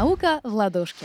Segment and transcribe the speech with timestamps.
[0.00, 1.04] Наука в ладошке.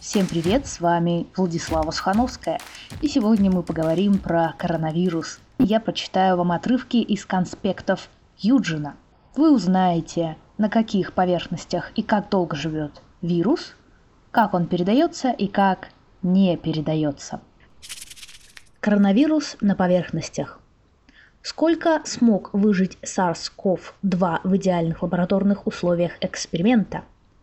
[0.00, 2.58] Всем привет, с вами Владислава Сухановская,
[3.02, 5.40] и сегодня мы поговорим про коронавирус.
[5.58, 8.08] Я прочитаю вам отрывки из конспектов
[8.38, 8.96] Юджина.
[9.36, 13.74] Вы узнаете, на каких поверхностях и как долго живет вирус,
[14.30, 15.90] как он передается и как
[16.22, 17.42] не передается.
[18.80, 20.61] Коронавирус на поверхностях.
[21.44, 27.02] Сколько смог выжить SARS-CoV-2 в идеальных лабораторных условиях эксперимента?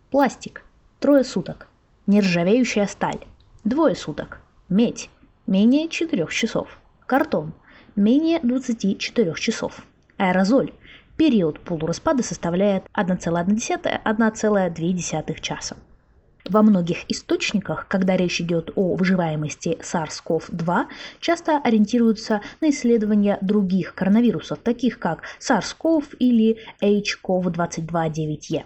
[0.10, 0.64] Пластик–
[1.02, 1.68] трое суток.
[2.08, 3.20] Нержавеющая сталь–
[3.66, 4.40] двое суток.
[4.70, 5.10] Медь–
[5.48, 6.80] менее 4 часов.
[7.08, 7.52] Картон–
[7.98, 9.82] менее 24 часов.
[10.16, 10.72] Аэрозоль–
[11.18, 15.76] период полураспада составляет 1,1-1,2 часа.
[16.50, 20.88] Во многих источниках, когда речь идет о выживаемости SARS-CoV-2,
[21.20, 28.64] часто ориентируются на исследования других коронавирусов, таких как SARS-CoV или HCoV-22-9E.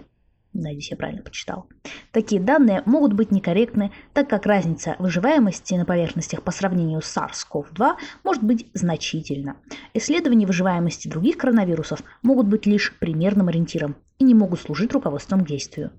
[0.54, 1.68] Надеюсь, я правильно почитал.
[2.14, 7.96] Такие данные могут быть некорректны, так как разница выживаемости на поверхностях по сравнению с SARS-CoV-2
[8.24, 9.58] может быть значительна.
[9.94, 15.48] Исследования выживаемости других коронавирусов могут быть лишь примерным ориентиром и не могут служить руководством к
[15.48, 15.92] действию.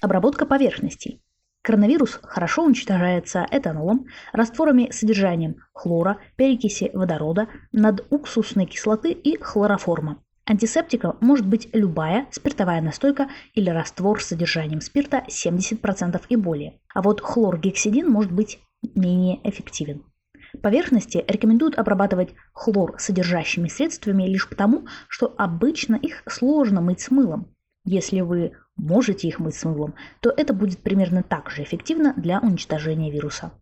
[0.00, 1.20] Обработка поверхностей.
[1.62, 10.22] Коронавирус хорошо уничтожается этанолом, растворами с содержанием хлора, перекиси водорода, надуксусной кислоты и хлороформа.
[10.46, 16.80] Антисептиком может быть любая спиртовая настойка или раствор с содержанием спирта 70% и более.
[16.94, 18.58] А вот хлоргексидин может быть
[18.94, 20.02] менее эффективен.
[20.62, 27.54] Поверхности рекомендуют обрабатывать хлор содержащими средствами лишь потому, что обычно их сложно мыть с мылом.
[27.84, 32.40] Если вы можете их мыть с мылом, то это будет примерно так же эффективно для
[32.40, 33.52] уничтожения вируса.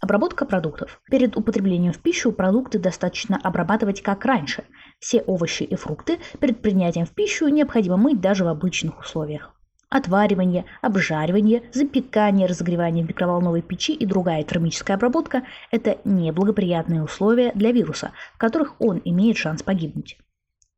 [0.00, 1.02] Обработка продуктов.
[1.10, 4.64] Перед употреблением в пищу продукты достаточно обрабатывать как раньше.
[4.98, 9.54] Все овощи и фрукты перед принятием в пищу необходимо мыть даже в обычных условиях.
[9.90, 17.72] Отваривание, обжаривание, запекание, разогревание в микроволновой печи и другая термическая обработка– это неблагоприятные условия для
[17.72, 20.16] вируса, в которых он имеет шанс погибнуть.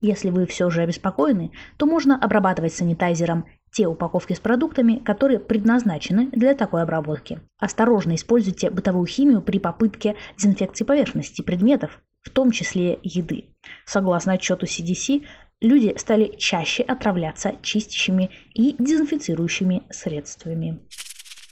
[0.03, 6.29] Если вы все же обеспокоены, то можно обрабатывать санитайзером те упаковки с продуктами, которые предназначены
[6.33, 7.41] для такой обработки.
[7.59, 13.45] Осторожно используйте бытовую химию при попытке дезинфекции поверхности предметов, в том числе еды.
[13.87, 15.25] Согласно отчету CDC,
[15.61, 20.81] люди стали чаще отравляться чистящими и дезинфицирующими средствами.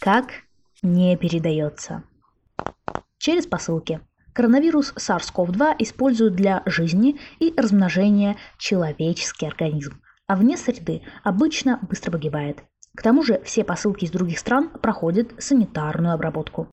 [0.00, 0.32] Как
[0.82, 2.02] не передается?
[3.18, 4.00] Через посылки.
[4.32, 12.62] Коронавирус SARS-CoV-2 используют для жизни и размножения человеческий организм, а вне среды обычно быстро погибает.
[12.96, 16.68] К тому же все посылки из других стран проходят санитарную обработку.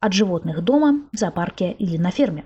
[0.00, 2.44] От животных дома, в зоопарке или на ферме.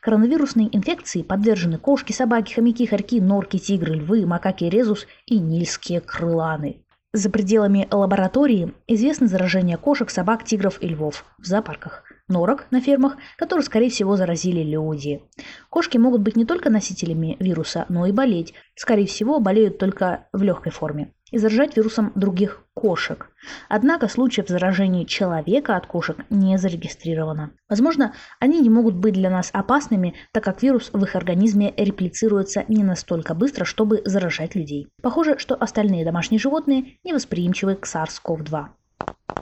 [0.00, 6.84] Коронавирусной инфекции подвержены кошки, собаки, хомяки, хорьки, норки, тигры, львы, макаки резус и нильские крыланы.
[7.12, 13.16] За пределами лаборатории известно заражение кошек, собак, тигров и львов в зоопарках норок на фермах,
[13.36, 15.22] которые, скорее всего, заразили люди.
[15.68, 18.54] Кошки могут быть не только носителями вируса, но и болеть.
[18.74, 23.30] Скорее всего, болеют только в легкой форме и заражать вирусом других кошек.
[23.68, 27.52] Однако случаев заражения человека от кошек не зарегистрировано.
[27.68, 32.64] Возможно, они не могут быть для нас опасными, так как вирус в их организме реплицируется
[32.68, 34.88] не настолько быстро, чтобы заражать людей.
[35.02, 38.66] Похоже, что остальные домашние животные невосприимчивы к SARS-CoV-2.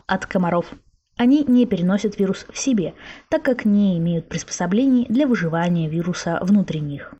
[0.06, 0.74] От комаров.
[1.18, 2.94] Они не переносят вирус в себе,
[3.28, 7.12] так как не имеют приспособлений для выживания вируса внутри них.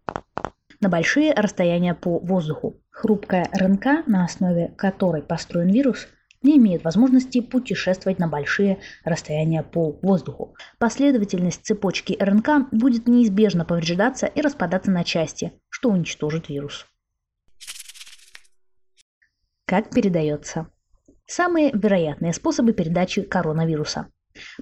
[0.81, 2.81] На большие расстояния по воздуху.
[2.91, 6.07] Хрупкая РНК, на основе которой построен вирус,
[6.43, 10.55] не имеет возможности путешествовать на большие расстояния по воздуху.
[10.79, 16.87] Последовательность цепочки РНК будет неизбежно повреждаться и распадаться на части, что уничтожит вирус.
[19.67, 20.69] Как передается?
[21.31, 24.09] Самые вероятные способы передачи коронавируса.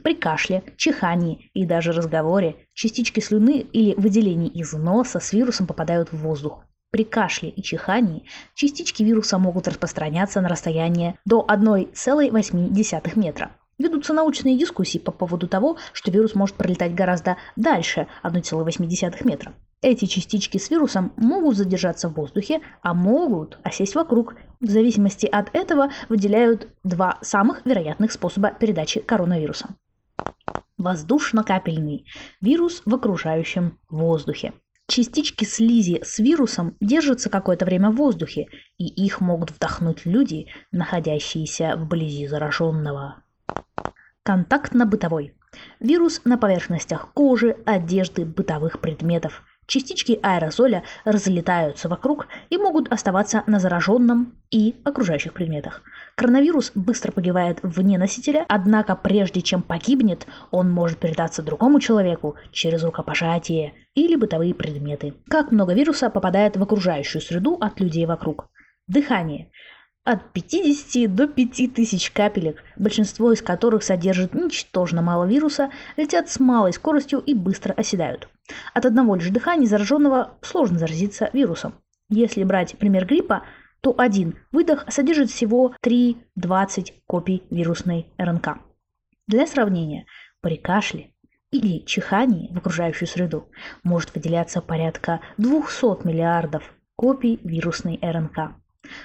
[0.03, 6.11] При кашле, чихании и даже разговоре частички слюны или выделений из носа с вирусом попадают
[6.11, 6.65] в воздух.
[6.91, 8.25] При кашле и чихании
[8.55, 13.53] частички вируса могут распространяться на расстояние до 1,8 метра.
[13.79, 19.55] Ведутся научные дискуссии по поводу того, что вирус может пролетать гораздо дальше 1,8 метра.
[19.83, 24.35] Эти частички с вирусом могут задержаться в воздухе, а могут осесть вокруг.
[24.61, 29.69] В зависимости от этого выделяют два самых вероятных способа передачи коронавируса.
[30.79, 32.07] Воздушно-капельный
[32.41, 34.53] вирус в окружающем воздухе.
[34.89, 38.47] Частички слизи с вирусом держатся какое-то время в воздухе,
[38.79, 43.23] и их могут вдохнуть люди, находящиеся вблизи зараженного.
[44.23, 45.35] Контактно-бытовой.
[45.81, 49.43] Вирус на поверхностях кожи, одежды, бытовых предметов.
[49.67, 55.83] Частички аэрозоля разлетаются вокруг и могут оставаться на зараженном и окружающих предметах.
[56.15, 62.85] Коронавирус быстро погибает вне носителя, однако прежде чем погибнет, он может передаться другому человеку через
[62.85, 65.15] рукопожатие или бытовые предметы.
[65.29, 68.49] Как много вируса попадает в окружающую среду от людей вокруг?
[68.87, 69.51] Дыхание
[70.07, 76.73] от 50 до 5000 капелек, большинство из которых содержит ничтожно мало вируса, летят с малой
[76.73, 78.29] скоростью и быстро оседают.
[78.73, 81.75] От одного лишь дыхания зараженного сложно заразиться вирусом.
[82.09, 83.43] Если брать пример гриппа,
[83.81, 88.59] то один выдох содержит всего 3-20 копий вирусной РНК.
[89.27, 90.07] Для сравнения,
[90.41, 91.11] при кашле
[91.51, 93.49] или чихании в окружающую среду
[93.83, 96.63] может выделяться порядка 200 миллиардов
[96.95, 98.55] копий вирусной РНК.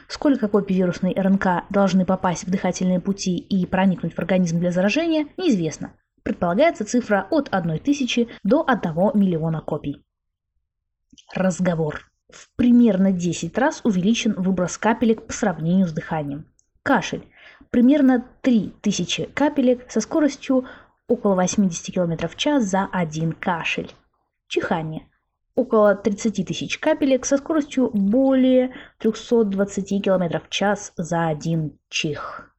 [0.08, 5.28] Сколько копий вирусной РНК должны попасть в дыхательные пути и проникнуть в организм для заражения,
[5.38, 5.94] неизвестно.
[6.24, 10.04] Предполагается цифра от 1 тысячи до 1 миллиона копий.
[11.34, 12.12] Разговор.
[12.30, 16.46] В примерно 10 раз увеличен выброс капелек по сравнению с дыханием.
[16.84, 17.28] Кашель.
[17.70, 20.66] Примерно 3000 капелек со скоростью
[21.08, 23.92] около 80 км в час за один кашель.
[24.48, 25.08] Чихание
[25.56, 32.51] около 30 тысяч капелек со скоростью более 320 км в час за один чих.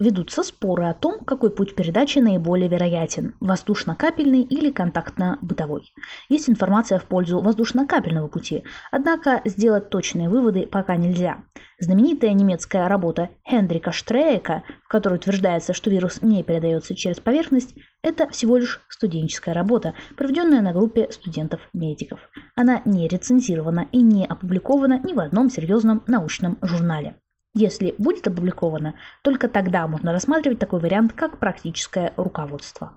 [0.00, 5.92] Ведутся споры о том, какой путь передачи наиболее вероятен– воздушно-капельный или контактно-бытовой.
[6.30, 11.44] Есть информация в пользу воздушно-капельного пути, однако сделать точные выводы пока нельзя.
[11.80, 18.26] Знаменитая немецкая работа Хендрика Штрейка, в которой утверждается, что вирус не передается через поверхность, это
[18.30, 22.20] всего лишь студенческая работа, проведенная на группе студентов-медиков.
[22.56, 27.16] Она не рецензирована и не опубликована ни в одном серьезном научном журнале.
[27.52, 32.92] Если будет опубликовано, только тогда можно рассматривать такой вариант, как практическое руководство.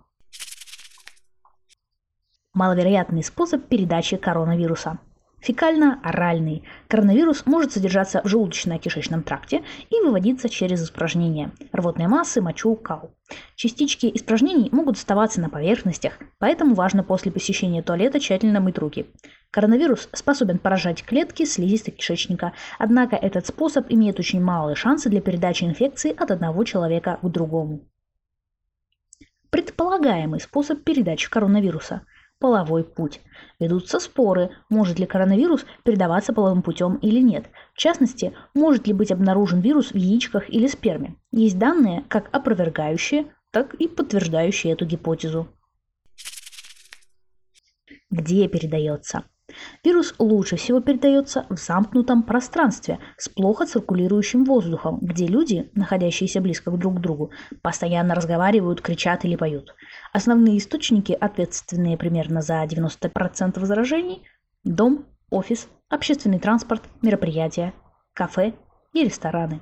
[2.53, 4.99] Маловероятный способ передачи коронавируса.
[5.43, 6.63] Фекально-оральный.
[6.87, 13.13] Коронавирус может содержаться в желудочно-кишечном тракте и выводиться через испражнения, рвотные массы, мочу, кал.
[13.55, 19.07] Частички испражнений могут оставаться на поверхностях, поэтому важно после посещения туалета тщательно мыть руки.
[19.51, 25.65] Коронавирус способен поражать клетки слизистой кишечника, однако этот способ имеет очень малые шансы для передачи
[25.65, 27.81] инфекции от одного человека к другому.
[29.49, 32.03] Предполагаемый способ передачи коронавируса–
[32.43, 33.21] половой путь.
[33.57, 37.45] Ведутся споры, может ли коронавирус передаваться половым путем или нет.
[37.73, 41.15] В частности, может ли быть обнаружен вирус в яичках или сперме.
[41.31, 45.47] Есть данные, как опровергающие, так и подтверждающие эту гипотезу.
[48.11, 49.23] Где передается?
[49.83, 56.71] Вирус лучше всего передается в замкнутом пространстве с плохо циркулирующим воздухом, где люди, находящиеся близко
[56.71, 59.73] друг к другу, постоянно разговаривают, кричат или поют.
[60.11, 64.23] Основные источники, ответственные примерно за 90% заражений–
[64.63, 67.73] дом, офис, общественный транспорт, мероприятия,
[68.13, 68.53] кафе
[68.93, 69.61] и рестораны.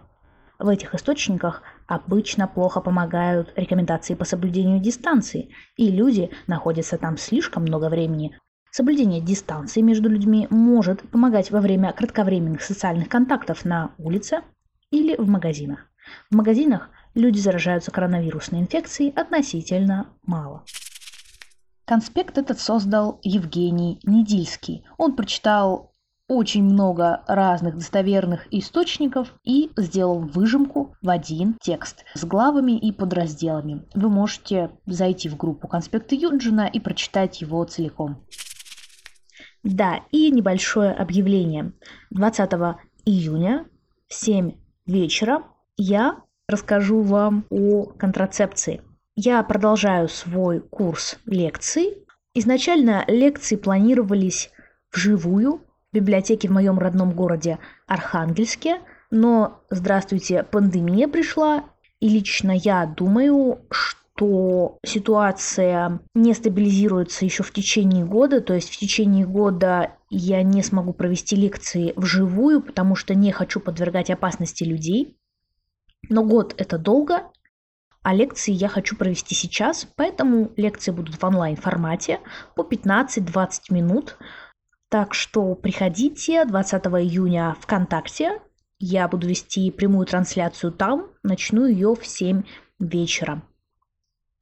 [0.59, 7.63] В этих источниках обычно плохо помогают рекомендации по соблюдению дистанции, и люди находятся там слишком
[7.63, 8.37] много времени,
[8.73, 14.44] Соблюдение дистанции между людьми может помогать во время кратковременных социальных контактов на улице
[14.91, 15.88] или в магазинах.
[16.30, 20.63] В магазинах люди заражаются коронавирусной инфекцией относительно мало.
[21.83, 24.85] Конспект этот создал Евгений Недильский.
[24.97, 25.92] Он прочитал
[26.30, 33.83] очень много разных достоверных источников и сделал выжимку в один текст с главами и подразделами.
[33.94, 38.23] Вы можете зайти в группу конспекты Юджина и прочитать его целиком.
[39.63, 41.73] Да, и небольшое объявление.
[42.09, 42.51] 20
[43.06, 43.65] июня
[44.07, 44.53] в 7
[44.85, 45.44] вечера
[45.77, 48.81] я расскажу вам о контрацепции.
[49.15, 51.97] Я продолжаю свой курс лекций.
[52.33, 54.51] Изначально лекции планировались
[54.91, 58.80] вживую в библиотеке в моем родном городе Архангельске,
[59.11, 61.65] но, здравствуйте, пандемия пришла,
[61.99, 68.69] и лично я думаю, что что ситуация не стабилизируется еще в течение года, то есть
[68.69, 74.63] в течение года я не смогу провести лекции вживую, потому что не хочу подвергать опасности
[74.63, 75.18] людей.
[76.07, 77.31] Но год это долго,
[78.04, 82.19] а лекции я хочу провести сейчас, поэтому лекции будут в онлайн формате
[82.56, 84.18] по 15-20 минут.
[84.90, 88.40] Так что приходите 20 июня ВКонтакте.
[88.78, 91.07] Я буду вести прямую трансляцию там.
[91.23, 92.44] Начну ее в 7
[92.80, 93.42] вечера.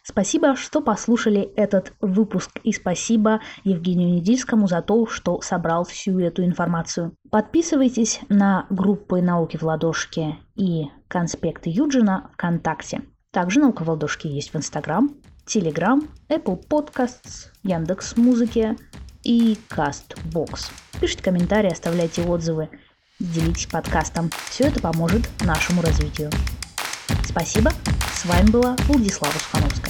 [0.09, 6.43] Спасибо, что послушали этот выпуск, и спасибо Евгению Недильскому за то, что собрал всю эту
[6.43, 7.13] информацию.
[7.29, 13.03] Подписывайтесь на группы «Науки в ладошке» и «Конспекты Юджина» ВКонтакте.
[13.31, 15.11] Также «Наука в ладошке» есть в Инстаграм,
[15.45, 18.75] Telegram, Apple Podcasts, Яндекс Музыки
[19.21, 20.71] и Castbox.
[20.99, 22.69] Пишите комментарии, оставляйте отзывы,
[23.19, 24.31] делитесь подкастом.
[24.49, 26.31] Все это поможет нашему развитию.
[27.23, 27.71] Спасибо.
[28.15, 29.88] С вами была Владислава Сухановская.